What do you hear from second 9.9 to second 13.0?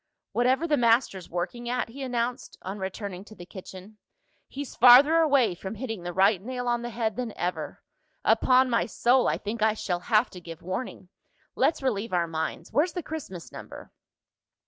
have to give warning! Let's relieve our minds. Where's